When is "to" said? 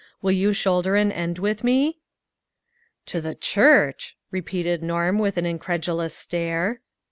3.13-3.21